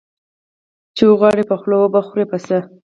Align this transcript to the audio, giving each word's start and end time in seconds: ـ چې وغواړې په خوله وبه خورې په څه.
ـ 0.49 0.95
چې 0.95 1.03
وغواړې 1.09 1.43
په 1.49 1.55
خوله 1.59 1.75
وبه 1.79 2.01
خورې 2.07 2.25
په 2.31 2.37
څه. 2.45 2.57